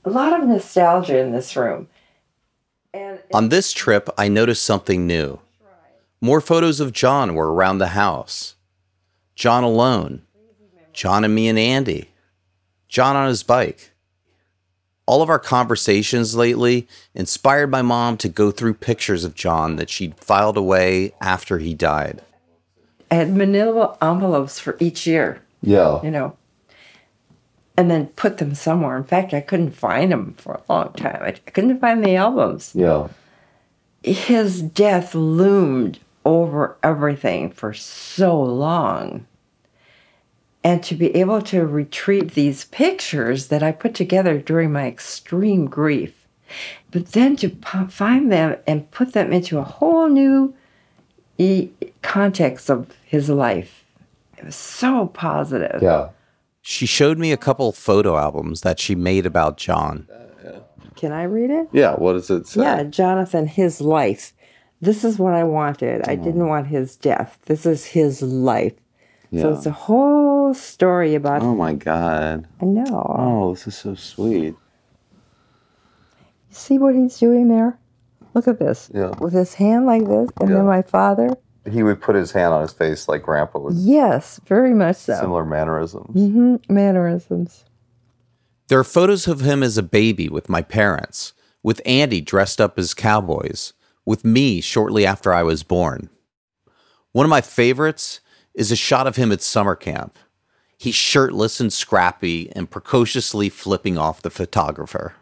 A 0.05 0.09
lot 0.11 0.39
of 0.39 0.47
nostalgia 0.47 1.17
in 1.17 1.31
this 1.31 1.55
room. 1.55 1.87
And 2.93 3.19
On 3.33 3.49
this 3.49 3.73
trip, 3.73 4.07
I 4.19 4.27
noticed 4.27 4.63
something 4.63 5.07
new. 5.07 5.39
More 6.21 6.41
photos 6.41 6.79
of 6.79 6.93
John 6.93 7.35
were 7.35 7.53
around 7.53 7.77
the 7.77 7.87
house. 7.89 8.55
John 9.35 9.63
alone. 9.63 10.21
John 10.93 11.23
and 11.23 11.35
me 11.35 11.47
and 11.49 11.59
Andy. 11.59 12.09
John 12.87 13.15
on 13.15 13.27
his 13.27 13.43
bike. 13.43 13.91
All 15.07 15.21
of 15.21 15.29
our 15.29 15.39
conversations 15.39 16.35
lately 16.35 16.87
inspired 17.13 17.69
my 17.69 17.81
mom 17.81 18.17
to 18.17 18.29
go 18.29 18.49
through 18.49 18.75
pictures 18.75 19.23
of 19.23 19.35
John 19.35 19.75
that 19.75 19.89
she'd 19.89 20.15
filed 20.17 20.57
away 20.57 21.13
after 21.21 21.59
he 21.59 21.73
died. 21.73 22.21
I 23.11 23.15
had 23.15 23.35
manila 23.35 23.97
envelopes 24.01 24.57
for 24.57 24.77
each 24.79 25.05
year, 25.05 25.41
Yeah. 25.61 26.01
you 26.01 26.09
know, 26.09 26.35
and 27.77 27.91
then 27.91 28.07
put 28.07 28.39
them 28.39 28.55
somewhere. 28.55 28.97
In 28.97 29.03
fact, 29.03 29.31
I 29.33 29.41
couldn't 29.41 29.75
find 29.75 30.11
them 30.11 30.33
for 30.39 30.53
a 30.55 30.61
long 30.73 30.93
time. 30.93 31.21
I 31.21 31.31
couldn't 31.33 31.79
find 31.79 32.03
the 32.03 32.15
albums. 32.15 32.71
Yeah. 32.73 33.09
His 34.01 34.61
death 34.63 35.13
loomed 35.13 35.99
over 36.25 36.75
everything 36.83 37.51
for 37.51 37.73
so 37.73 38.41
long. 38.41 39.25
And 40.63 40.83
to 40.83 40.95
be 40.95 41.15
able 41.15 41.43
to 41.43 41.65
retrieve 41.65 42.33
these 42.33 42.65
pictures 42.65 43.47
that 43.47 43.61
I 43.61 43.71
put 43.71 43.93
together 43.93 44.39
during 44.39 44.71
my 44.71 44.87
extreme 44.87 45.67
grief, 45.67 46.27
but 46.89 47.11
then 47.11 47.35
to 47.37 47.49
find 47.89 48.31
them 48.31 48.57
and 48.65 48.89
put 48.89 49.13
them 49.13 49.31
into 49.31 49.59
a 49.59 49.63
whole 49.63 50.09
new 50.09 50.55
context 52.01 52.71
of 52.71 52.89
his 53.05 53.29
life, 53.29 53.85
it 54.37 54.45
was 54.45 54.55
so 54.55 55.07
positive. 55.07 55.83
Yeah. 55.83 56.09
She 56.61 56.87
showed 56.87 57.19
me 57.19 57.31
a 57.31 57.37
couple 57.37 57.71
photo 57.71 58.17
albums 58.17 58.61
that 58.61 58.79
she 58.79 58.95
made 58.95 59.27
about 59.27 59.57
John. 59.57 60.07
Uh, 60.11 60.59
Can 60.95 61.11
I 61.11 61.23
read 61.23 61.51
it? 61.51 61.67
Yeah. 61.71 61.93
What 61.93 62.13
does 62.13 62.31
it 62.31 62.47
say? 62.47 62.61
Yeah, 62.61 62.83
Jonathan, 62.83 63.45
his 63.45 63.81
life. 63.81 64.33
This 64.81 65.03
is 65.03 65.17
what 65.17 65.33
I 65.33 65.43
wanted. 65.43 66.07
I 66.07 66.15
didn't 66.15 66.47
want 66.47 66.67
his 66.67 66.95
death. 66.95 67.39
This 67.45 67.65
is 67.65 67.85
his 67.85 68.21
life. 68.21 68.73
Yeah. 69.31 69.43
So 69.43 69.53
it's 69.53 69.65
a 69.65 69.71
whole 69.71 70.53
story 70.53 71.15
about. 71.15 71.41
Oh 71.41 71.55
my 71.55 71.73
God. 71.73 72.47
I 72.61 72.65
know. 72.65 73.15
Oh, 73.17 73.53
this 73.53 73.67
is 73.67 73.75
so 73.75 73.95
sweet. 73.95 74.55
See 76.49 76.77
what 76.77 76.95
he's 76.95 77.17
doing 77.17 77.47
there? 77.47 77.77
Look 78.33 78.47
at 78.47 78.59
this. 78.59 78.89
Yeah. 78.93 79.11
With 79.19 79.33
his 79.33 79.53
hand 79.53 79.85
like 79.85 80.05
this, 80.05 80.29
and 80.39 80.49
Yeah. 80.49 80.57
then 80.57 80.65
my 80.65 80.81
father. 80.81 81.29
He 81.69 81.81
would 81.81 82.01
put 82.01 82.15
his 82.15 82.31
hand 82.31 82.53
on 82.53 82.61
his 82.61 82.73
face 82.73 83.07
like 83.07 83.23
Grandpa 83.23 83.59
would. 83.59 83.73
Yes, 83.73 84.39
very 84.45 84.73
much 84.73 84.97
so. 84.97 85.19
Similar 85.19 85.45
mannerisms. 85.45 86.15
Mm-hmm. 86.15 86.73
Mannerisms. 86.73 87.65
There 88.67 88.79
are 88.79 88.83
photos 88.83 89.27
of 89.27 89.41
him 89.41 89.63
as 89.63 89.77
a 89.77 89.83
baby 89.83 90.29
with 90.29 90.47
my 90.49 90.61
parents, 90.61 91.33
with 91.63 91.81
Andy 91.85 92.21
dressed 92.21 92.61
up 92.61 92.77
as 92.77 92.93
cowboys, 92.93 93.73
with 94.05 94.23
me 94.23 94.61
shortly 94.61 95.05
after 95.05 95.33
I 95.33 95.43
was 95.43 95.63
born. 95.63 96.09
One 97.11 97.25
of 97.25 97.29
my 97.29 97.41
favorites 97.41 98.19
is 98.53 98.71
a 98.71 98.75
shot 98.75 99.07
of 99.07 99.15
him 99.15 99.31
at 99.31 99.41
summer 99.41 99.75
camp. 99.75 100.17
He's 100.77 100.95
shirtless 100.95 101.59
and 101.59 101.71
scrappy 101.71 102.51
and 102.55 102.69
precociously 102.69 103.49
flipping 103.49 103.97
off 103.97 104.21
the 104.21 104.29
photographer. 104.29 105.15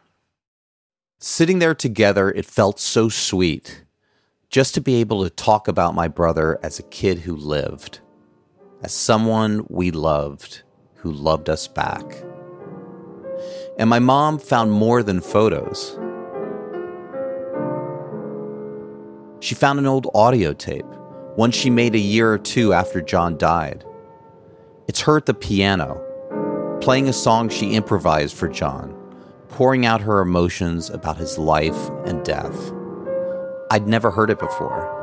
Sitting 1.20 1.60
there 1.60 1.76
together, 1.76 2.32
it 2.32 2.46
felt 2.46 2.80
so 2.80 3.10
sweet 3.10 3.84
just 4.50 4.74
to 4.76 4.82
be 4.82 4.96
able 4.96 5.24
to 5.24 5.30
talk 5.30 5.68
about 5.68 5.96
my 5.96 6.08
brother 6.08 6.60
as 6.62 6.78
a 6.78 6.84
kid 6.84 7.20
who 7.20 7.36
lived, 7.36 8.00
as 8.84 8.94
someone 8.94 9.66
we 9.70 9.90
loved 9.90 10.62
who 10.96 11.12
loved 11.12 11.50
us 11.50 11.68
back. 11.68 12.04
And 13.78 13.90
my 13.90 14.00
mom 14.00 14.40
found 14.40 14.72
more 14.72 15.04
than 15.04 15.20
photos. 15.20 15.98
She 19.44 19.56
found 19.56 19.78
an 19.78 19.86
old 19.86 20.10
audio 20.16 20.54
tape, 20.54 20.86
one 21.36 21.52
she 21.52 21.70
made 21.70 21.96
a 21.96 22.00
year 22.00 22.32
or 22.32 22.38
two 22.38 22.72
after 22.72 23.02
John 23.02 23.38
died. 23.38 23.84
It's 24.88 25.02
her 25.02 25.18
at 25.18 25.26
the 25.26 25.34
piano, 25.34 26.00
playing 26.80 27.10
a 27.10 27.14
song 27.14 27.50
she 27.50 27.76
improvised 27.76 28.38
for 28.38 28.48
John, 28.48 28.96
pouring 29.50 29.86
out 29.86 30.00
her 30.00 30.22
emotions 30.22 30.90
about 30.90 31.18
his 31.18 31.38
life 31.38 31.90
and 32.06 32.24
death. 32.24 32.72
I'd 33.70 33.86
never 33.86 34.12
heard 34.12 34.30
it 34.30 34.40
before. 34.40 35.03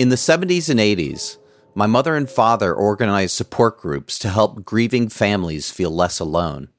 In 0.00 0.08
the 0.08 0.16
70s 0.16 0.70
and 0.70 0.80
80s, 0.80 1.36
my 1.74 1.86
mother 1.86 2.16
and 2.16 2.26
father 2.26 2.72
organized 2.72 3.36
support 3.36 3.78
groups 3.78 4.18
to 4.20 4.30
help 4.30 4.64
grieving 4.64 5.10
families 5.10 5.70
feel 5.70 5.90
less 5.90 6.18
alone. 6.18 6.70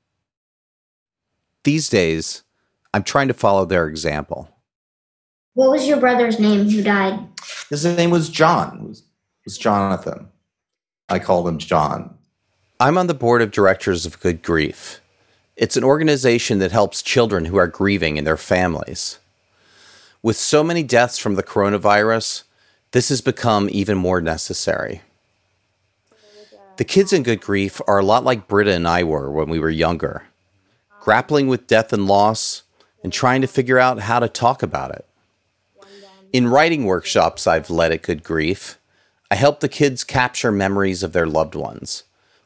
These 1.64 1.88
days, 1.88 2.42
I'm 2.96 3.04
trying 3.04 3.28
to 3.28 3.36
follow 3.36 3.64
their 3.64 3.88
example. 3.88 4.50
What 5.54 5.70
was 5.70 5.88
your 5.88 6.00
brother's 6.00 6.40
name 6.40 6.68
who 6.68 6.82
died? 6.82 7.20
His 7.70 7.86
name 7.86 8.10
was 8.10 8.28
John. 8.28 8.80
It 8.86 8.90
was, 8.90 9.00
it 9.02 9.46
was 9.46 9.58
Jonathan. 9.60 10.28
I 11.08 11.20
called 11.20 11.48
him 11.48 11.60
John. 11.60 12.18
I'm 12.80 12.98
on 12.98 13.06
the 13.06 13.14
board 13.14 13.44
of 13.44 13.52
directors 13.52 14.08
of 14.08 14.20
Good 14.20 14.42
Grief. 14.42 15.00
It's 15.56 15.78
an 15.78 15.84
organization 15.84 16.58
that 16.58 16.72
helps 16.72 17.04
children 17.04 17.46
who 17.46 17.58
are 17.58 17.68
grieving 17.68 18.18
and 18.18 18.26
their 18.26 18.36
families. 18.36 19.20
With 20.24 20.38
so 20.38 20.64
many 20.64 20.82
deaths 20.82 21.20
from 21.20 21.36
the 21.36 21.44
coronavirus, 21.44 22.46
this 22.92 23.10
has 23.10 23.22
become 23.22 23.70
even 23.72 23.98
more 23.98 24.22
necessary. 24.22 25.02
The 26.78 26.86
kids 26.86 27.14
in 27.14 27.24
Good 27.24 27.42
Grief 27.42 27.82
are 27.88 28.00
a 28.00 28.06
lot 28.06 28.24
like 28.24 28.48
Britta 28.48 28.74
and 28.74 28.88
I 28.88 29.04
were 29.04 29.32
when 29.32 29.50
we 29.50 29.60
were 29.60 29.70
younger, 29.70 30.24
grappling 31.00 31.48
with 31.48 31.68
death 31.68 31.94
and 31.94 32.08
loss 32.08 32.64
and 33.04 33.12
trying 33.14 33.42
to 33.42 33.48
figure 33.48 33.80
out 33.80 34.00
how 34.00 34.20
to 34.20 34.28
talk 34.28 34.64
about 34.64 34.92
it. 34.92 35.06
In 36.34 36.48
writing 36.48 36.86
workshops 36.86 37.46
I've 37.46 37.70
led 37.70 37.92
at 37.92 38.02
Good 38.02 38.24
Grief, 38.24 38.78
I 39.30 39.36
help 39.36 39.60
the 39.60 39.70
kids 39.70 40.04
capture 40.04 40.52
memories 40.52 41.04
of 41.04 41.14
their 41.14 41.28
loved 41.28 41.56
ones, 41.56 42.04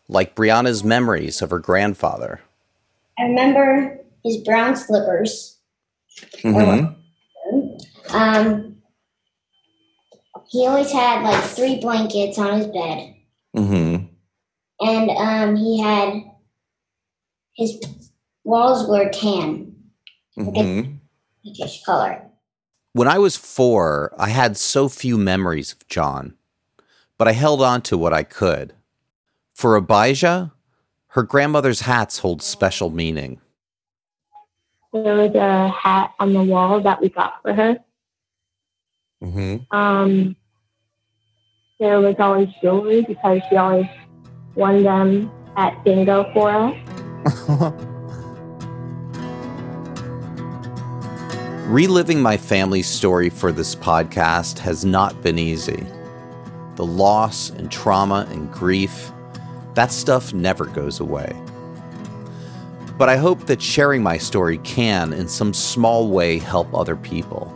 like 0.08 0.36
Brianna's 0.36 0.84
memories 0.84 1.42
of 1.42 1.50
her 1.50 1.60
grandfather. 1.60 2.42
I 3.18 3.24
remember 3.24 4.00
his 4.24 4.38
brown 4.38 4.76
slippers. 4.76 5.58
Mm-hmm. 6.44 8.16
Um, 8.16 8.75
he 10.48 10.66
always 10.68 10.92
had 10.92 11.24
like 11.24 11.44
three 11.44 11.80
blankets 11.80 12.38
on 12.38 12.58
his 12.60 12.68
bed, 12.68 13.16
Mm-hmm. 13.56 14.06
and 14.86 15.10
um, 15.12 15.56
he 15.56 15.80
had 15.82 16.24
his 17.54 17.80
walls 18.44 18.88
were 18.90 19.10
tan, 19.10 19.76
Mm-hmm. 20.38 20.94
pinkish 21.44 21.84
color. 21.84 22.22
When 22.94 23.08
I 23.08 23.18
was 23.18 23.36
four, 23.38 24.14
I 24.18 24.30
had 24.30 24.58
so 24.58 24.88
few 24.90 25.18
memories 25.18 25.72
of 25.74 25.88
John, 25.88 26.36
but 27.18 27.28
I 27.28 27.32
held 27.34 27.62
on 27.62 27.82
to 27.84 27.98
what 27.98 28.14
I 28.14 28.24
could. 28.24 28.74
For 29.54 29.76
Abijah, 29.78 30.52
her 31.08 31.24
grandmother's 31.24 31.82
hats 31.82 32.20
hold 32.20 32.42
special 32.42 32.90
meaning. 32.90 33.40
There 34.94 35.16
was 35.16 35.34
a 35.36 35.70
hat 35.70 36.14
on 36.20 36.34
the 36.34 36.44
wall 36.44 36.80
that 36.82 37.02
we 37.02 37.10
got 37.10 37.42
for 37.42 37.54
her. 37.54 37.78
Mm-hmm. 39.26 39.76
Um, 39.76 40.36
there 41.80 42.00
was 42.00 42.16
always 42.20 42.50
jewelry 42.62 43.02
because 43.02 43.42
she 43.50 43.58
always 43.58 43.88
won 44.54 44.84
them 44.84 45.32
at 45.58 45.84
bingo 45.84 46.32
for 46.34 46.52
us. 46.52 46.76
Reliving 51.68 52.22
my 52.22 52.38
family's 52.38 52.88
story 52.88 53.32
for 53.32 53.52
this 53.52 53.76
podcast 53.76 54.60
has 54.60 54.86
not 54.86 55.24
been 55.24 55.40
easy. 55.40 55.84
The 56.76 56.86
loss 56.86 57.50
and 57.50 57.72
trauma 57.72 58.28
and 58.30 58.52
grief, 58.52 59.12
that 59.74 59.92
stuff 59.92 60.34
never 60.34 60.66
goes 60.66 61.00
away. 61.00 61.36
But 63.00 63.10
I 63.10 63.18
hope 63.18 63.48
that 63.48 63.62
sharing 63.62 64.04
my 64.04 64.20
story 64.20 64.60
can, 64.60 65.12
in 65.12 65.28
some 65.28 65.54
small 65.54 66.10
way, 66.10 66.38
help 66.38 66.72
other 66.74 66.96
people. 66.96 67.52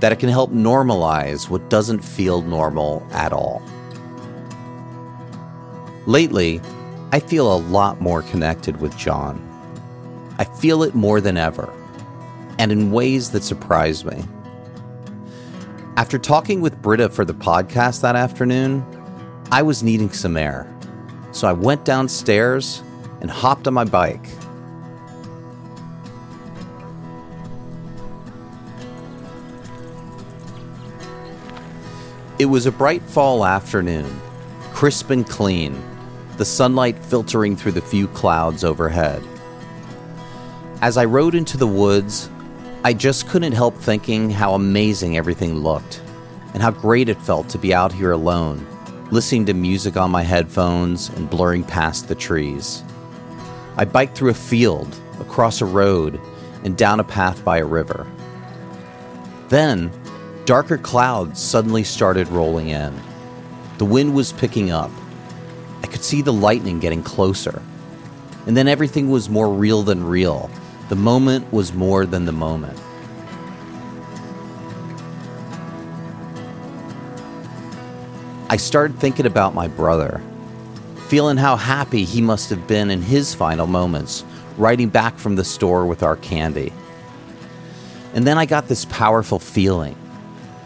That 0.00 0.12
it 0.12 0.18
can 0.20 0.28
help 0.28 0.52
normalize 0.52 1.48
what 1.48 1.68
doesn't 1.68 2.00
feel 2.00 2.42
normal 2.42 3.06
at 3.10 3.32
all. 3.32 3.62
Lately, 6.06 6.60
I 7.12 7.20
feel 7.20 7.52
a 7.52 7.58
lot 7.58 8.00
more 8.00 8.22
connected 8.22 8.80
with 8.80 8.96
John. 8.96 9.44
I 10.38 10.44
feel 10.44 10.82
it 10.82 10.94
more 10.94 11.20
than 11.20 11.36
ever, 11.36 11.72
and 12.58 12.70
in 12.70 12.92
ways 12.92 13.30
that 13.30 13.42
surprise 13.42 14.04
me. 14.04 14.24
After 15.96 16.16
talking 16.16 16.60
with 16.60 16.80
Britta 16.80 17.08
for 17.08 17.24
the 17.24 17.34
podcast 17.34 18.02
that 18.02 18.14
afternoon, 18.14 18.86
I 19.50 19.62
was 19.62 19.82
needing 19.82 20.12
some 20.12 20.36
air. 20.36 20.72
So 21.32 21.48
I 21.48 21.52
went 21.52 21.84
downstairs 21.84 22.82
and 23.20 23.30
hopped 23.30 23.66
on 23.66 23.74
my 23.74 23.84
bike. 23.84 24.28
It 32.38 32.46
was 32.46 32.66
a 32.66 32.72
bright 32.72 33.02
fall 33.02 33.44
afternoon, 33.44 34.20
crisp 34.72 35.10
and 35.10 35.28
clean, 35.28 35.76
the 36.36 36.44
sunlight 36.44 36.96
filtering 36.96 37.56
through 37.56 37.72
the 37.72 37.80
few 37.80 38.06
clouds 38.06 38.62
overhead. 38.62 39.20
As 40.80 40.96
I 40.96 41.04
rode 41.04 41.34
into 41.34 41.56
the 41.56 41.66
woods, 41.66 42.30
I 42.84 42.92
just 42.92 43.28
couldn't 43.28 43.54
help 43.54 43.76
thinking 43.76 44.30
how 44.30 44.54
amazing 44.54 45.16
everything 45.16 45.56
looked 45.56 46.00
and 46.54 46.62
how 46.62 46.70
great 46.70 47.08
it 47.08 47.20
felt 47.20 47.48
to 47.48 47.58
be 47.58 47.74
out 47.74 47.92
here 47.92 48.12
alone, 48.12 48.64
listening 49.10 49.46
to 49.46 49.54
music 49.54 49.96
on 49.96 50.12
my 50.12 50.22
headphones 50.22 51.08
and 51.08 51.28
blurring 51.28 51.64
past 51.64 52.06
the 52.06 52.14
trees. 52.14 52.84
I 53.76 53.84
biked 53.84 54.16
through 54.16 54.30
a 54.30 54.34
field, 54.34 54.96
across 55.18 55.60
a 55.60 55.66
road, 55.66 56.20
and 56.62 56.76
down 56.76 57.00
a 57.00 57.04
path 57.04 57.44
by 57.44 57.58
a 57.58 57.66
river. 57.66 58.06
Then, 59.48 59.90
darker 60.48 60.78
clouds 60.78 61.38
suddenly 61.42 61.84
started 61.84 62.26
rolling 62.28 62.70
in. 62.70 62.98
The 63.76 63.84
wind 63.84 64.14
was 64.14 64.32
picking 64.32 64.70
up. 64.70 64.90
I 65.82 65.86
could 65.86 66.02
see 66.02 66.22
the 66.22 66.32
lightning 66.32 66.80
getting 66.80 67.02
closer. 67.02 67.60
And 68.46 68.56
then 68.56 68.66
everything 68.66 69.10
was 69.10 69.28
more 69.28 69.52
real 69.52 69.82
than 69.82 70.02
real. 70.02 70.48
The 70.88 70.96
moment 70.96 71.52
was 71.52 71.74
more 71.74 72.06
than 72.06 72.24
the 72.24 72.32
moment. 72.32 72.80
I 78.48 78.56
started 78.56 78.98
thinking 78.98 79.26
about 79.26 79.54
my 79.54 79.68
brother, 79.68 80.22
feeling 81.08 81.36
how 81.36 81.56
happy 81.56 82.04
he 82.04 82.22
must 82.22 82.48
have 82.48 82.66
been 82.66 82.90
in 82.90 83.02
his 83.02 83.34
final 83.34 83.66
moments, 83.66 84.24
riding 84.56 84.88
back 84.88 85.18
from 85.18 85.36
the 85.36 85.44
store 85.44 85.84
with 85.84 86.02
our 86.02 86.16
candy. 86.16 86.72
And 88.14 88.26
then 88.26 88.38
I 88.38 88.46
got 88.46 88.66
this 88.66 88.86
powerful 88.86 89.38
feeling 89.38 89.94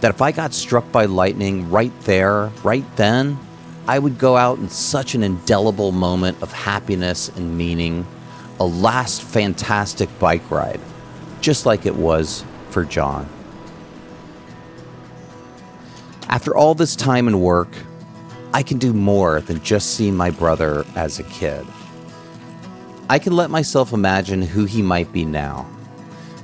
that 0.02 0.10
if 0.10 0.20
I 0.20 0.32
got 0.32 0.52
struck 0.52 0.90
by 0.90 1.04
lightning 1.04 1.70
right 1.70 1.92
there, 2.00 2.50
right 2.64 2.84
then, 2.96 3.38
I 3.86 4.00
would 4.00 4.18
go 4.18 4.36
out 4.36 4.58
in 4.58 4.68
such 4.68 5.14
an 5.14 5.22
indelible 5.22 5.92
moment 5.92 6.42
of 6.42 6.52
happiness 6.52 7.28
and 7.28 7.56
meaning, 7.56 8.04
a 8.58 8.64
last 8.64 9.22
fantastic 9.22 10.08
bike 10.18 10.50
ride, 10.50 10.80
just 11.40 11.66
like 11.66 11.86
it 11.86 11.94
was 11.94 12.44
for 12.70 12.84
John. 12.84 13.28
After 16.28 16.56
all 16.56 16.74
this 16.74 16.96
time 16.96 17.28
and 17.28 17.40
work, 17.40 17.70
I 18.52 18.64
can 18.64 18.78
do 18.78 18.92
more 18.92 19.40
than 19.40 19.62
just 19.62 19.94
see 19.94 20.10
my 20.10 20.30
brother 20.30 20.84
as 20.96 21.20
a 21.20 21.24
kid. 21.24 21.64
I 23.08 23.20
can 23.20 23.36
let 23.36 23.50
myself 23.50 23.92
imagine 23.92 24.42
who 24.42 24.64
he 24.64 24.82
might 24.82 25.12
be 25.12 25.24
now. 25.24 25.68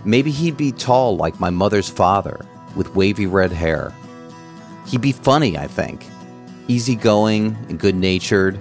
Maybe 0.04 0.30
he'd 0.30 0.56
be 0.56 0.70
tall 0.70 1.16
like 1.16 1.40
my 1.40 1.50
mother's 1.50 1.88
father, 1.88 2.46
with 2.78 2.94
wavy 2.94 3.26
red 3.26 3.50
hair. 3.50 3.92
He'd 4.86 5.00
be 5.00 5.10
funny, 5.10 5.58
I 5.58 5.66
think, 5.66 6.06
easygoing 6.68 7.56
and 7.68 7.78
good 7.78 7.96
natured. 7.96 8.56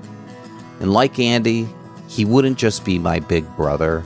And 0.79 0.91
like 0.91 1.19
Andy, 1.19 1.69
he 2.09 2.25
wouldn't 2.25 2.57
just 2.57 2.83
be 2.83 2.97
my 2.97 3.19
big 3.19 3.45
brother, 3.55 4.03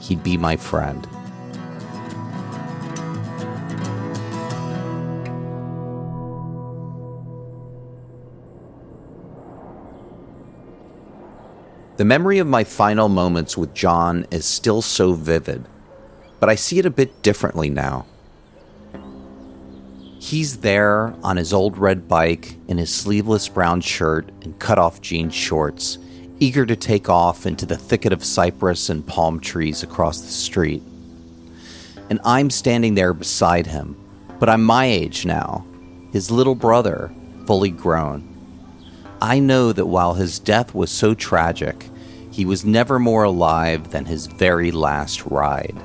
he'd 0.00 0.24
be 0.24 0.36
my 0.36 0.56
friend. 0.56 1.06
The 11.96 12.04
memory 12.04 12.38
of 12.40 12.46
my 12.46 12.64
final 12.64 13.08
moments 13.08 13.56
with 13.56 13.72
John 13.72 14.26
is 14.32 14.44
still 14.44 14.82
so 14.82 15.12
vivid, 15.12 15.64
but 16.40 16.50
I 16.50 16.56
see 16.56 16.80
it 16.80 16.86
a 16.86 16.90
bit 16.90 17.22
differently 17.22 17.70
now. 17.70 18.04
He's 20.26 20.56
there 20.56 21.14
on 21.22 21.36
his 21.36 21.52
old 21.52 21.78
red 21.78 22.08
bike 22.08 22.56
in 22.66 22.78
his 22.78 22.92
sleeveless 22.92 23.48
brown 23.48 23.80
shirt 23.80 24.28
and 24.42 24.58
cut 24.58 24.76
off 24.76 25.00
jean 25.00 25.30
shorts, 25.30 25.98
eager 26.40 26.66
to 26.66 26.74
take 26.74 27.08
off 27.08 27.46
into 27.46 27.64
the 27.64 27.76
thicket 27.76 28.12
of 28.12 28.24
cypress 28.24 28.90
and 28.90 29.06
palm 29.06 29.38
trees 29.38 29.84
across 29.84 30.22
the 30.22 30.32
street. 30.32 30.82
And 32.10 32.18
I'm 32.24 32.50
standing 32.50 32.96
there 32.96 33.12
beside 33.14 33.68
him, 33.68 33.96
but 34.40 34.48
I'm 34.48 34.64
my 34.64 34.86
age 34.86 35.24
now, 35.24 35.64
his 36.10 36.28
little 36.28 36.56
brother, 36.56 37.14
fully 37.46 37.70
grown. 37.70 38.26
I 39.22 39.38
know 39.38 39.72
that 39.72 39.86
while 39.86 40.14
his 40.14 40.40
death 40.40 40.74
was 40.74 40.90
so 40.90 41.14
tragic, 41.14 41.88
he 42.32 42.44
was 42.44 42.64
never 42.64 42.98
more 42.98 43.22
alive 43.22 43.92
than 43.92 44.06
his 44.06 44.26
very 44.26 44.72
last 44.72 45.24
ride. 45.24 45.80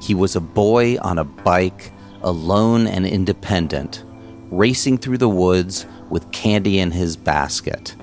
He 0.00 0.14
was 0.14 0.36
a 0.36 0.40
boy 0.40 0.96
on 0.98 1.18
a 1.18 1.24
bike, 1.24 1.90
alone 2.22 2.86
and 2.86 3.06
independent, 3.06 4.04
racing 4.50 4.98
through 4.98 5.18
the 5.18 5.28
woods 5.28 5.86
with 6.10 6.30
candy 6.32 6.78
in 6.78 6.90
his 6.90 7.16
basket. 7.16 7.94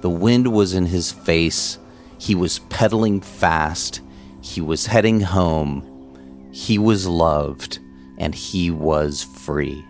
The 0.00 0.10
wind 0.10 0.52
was 0.52 0.74
in 0.74 0.86
his 0.86 1.12
face. 1.12 1.78
He 2.18 2.34
was 2.34 2.58
pedaling 2.58 3.20
fast. 3.20 4.00
He 4.40 4.60
was 4.60 4.86
heading 4.86 5.20
home. 5.20 6.50
He 6.52 6.78
was 6.78 7.06
loved, 7.06 7.78
and 8.18 8.34
he 8.34 8.70
was 8.70 9.22
free. 9.24 9.84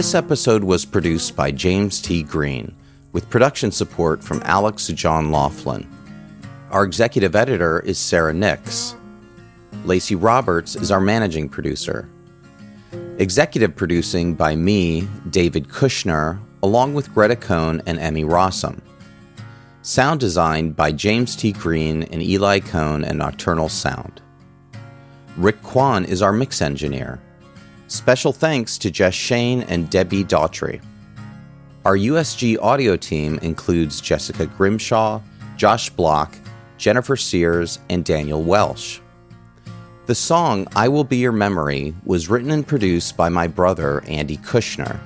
This 0.00 0.14
episode 0.14 0.64
was 0.64 0.86
produced 0.86 1.36
by 1.36 1.50
James 1.50 2.00
T. 2.00 2.22
Green, 2.22 2.74
with 3.12 3.28
production 3.28 3.70
support 3.70 4.24
from 4.24 4.40
Alex 4.46 4.86
John 4.86 5.30
Laughlin. 5.30 5.86
Our 6.70 6.84
executive 6.84 7.36
editor 7.36 7.80
is 7.80 7.98
Sarah 7.98 8.32
Nix. 8.32 8.96
Lacey 9.84 10.14
Roberts 10.14 10.74
is 10.74 10.90
our 10.90 11.02
managing 11.02 11.50
producer. 11.50 12.08
Executive 13.18 13.76
producing 13.76 14.32
by 14.34 14.56
me, 14.56 15.06
David 15.28 15.68
Kushner, 15.68 16.40
along 16.62 16.94
with 16.94 17.12
Greta 17.12 17.36
Cohn 17.36 17.82
and 17.84 17.98
Emmy 17.98 18.24
Rossum. 18.24 18.80
Sound 19.82 20.18
designed 20.18 20.76
by 20.76 20.92
James 20.92 21.36
T. 21.36 21.52
Green 21.52 22.04
and 22.04 22.22
Eli 22.22 22.60
Cohn 22.60 23.04
and 23.04 23.18
Nocturnal 23.18 23.68
Sound. 23.68 24.22
Rick 25.36 25.62
Kwan 25.62 26.06
is 26.06 26.22
our 26.22 26.32
mix 26.32 26.62
engineer. 26.62 27.20
Special 27.90 28.32
thanks 28.32 28.78
to 28.78 28.88
Jess 28.88 29.14
Shane 29.14 29.62
and 29.62 29.90
Debbie 29.90 30.22
Daughtry. 30.22 30.80
Our 31.84 31.96
USG 31.96 32.56
audio 32.62 32.94
team 32.94 33.40
includes 33.42 34.00
Jessica 34.00 34.46
Grimshaw, 34.46 35.20
Josh 35.56 35.90
Block, 35.90 36.36
Jennifer 36.78 37.16
Sears, 37.16 37.80
and 37.88 38.04
Daniel 38.04 38.44
Welsh. 38.44 39.00
The 40.06 40.14
song 40.14 40.68
I 40.76 40.86
Will 40.86 41.02
Be 41.02 41.16
Your 41.16 41.32
Memory 41.32 41.92
was 42.04 42.30
written 42.30 42.52
and 42.52 42.64
produced 42.64 43.16
by 43.16 43.28
my 43.28 43.48
brother, 43.48 44.04
Andy 44.06 44.36
Kushner. 44.36 45.00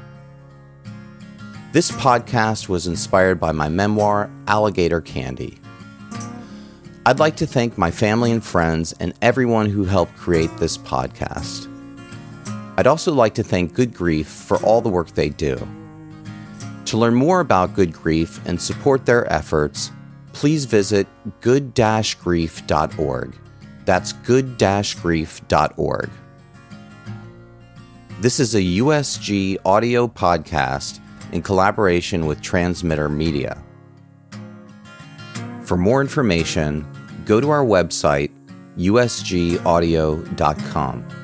This 1.72 1.90
podcast 1.90 2.68
was 2.68 2.86
inspired 2.86 3.40
by 3.40 3.52
my 3.52 3.70
memoir, 3.70 4.28
Alligator 4.46 5.00
Candy. 5.00 5.58
I'd 7.06 7.18
like 7.18 7.36
to 7.36 7.46
thank 7.46 7.78
my 7.78 7.90
family 7.90 8.30
and 8.30 8.44
friends 8.44 8.92
and 9.00 9.14
everyone 9.22 9.70
who 9.70 9.84
helped 9.84 10.16
create 10.16 10.54
this 10.58 10.76
podcast. 10.76 11.70
I'd 12.76 12.88
also 12.88 13.12
like 13.12 13.34
to 13.34 13.44
thank 13.44 13.74
Good 13.74 13.94
Grief 13.94 14.26
for 14.26 14.56
all 14.58 14.80
the 14.80 14.88
work 14.88 15.10
they 15.10 15.28
do. 15.28 15.56
To 16.86 16.96
learn 16.96 17.14
more 17.14 17.38
about 17.40 17.74
Good 17.74 17.92
Grief 17.92 18.44
and 18.46 18.60
support 18.60 19.06
their 19.06 19.32
efforts, 19.32 19.92
please 20.32 20.64
visit 20.64 21.06
good-grief.org. 21.40 23.38
That's 23.84 24.12
good-grief.org. 24.12 26.10
This 28.20 28.40
is 28.40 28.54
a 28.54 28.60
USG 28.60 29.58
audio 29.64 30.08
podcast 30.08 31.00
in 31.32 31.42
collaboration 31.42 32.26
with 32.26 32.40
Transmitter 32.40 33.08
Media. 33.08 33.60
For 35.62 35.76
more 35.76 36.00
information, 36.00 36.86
go 37.24 37.40
to 37.40 37.50
our 37.50 37.64
website, 37.64 38.30
usgaudio.com. 38.76 41.23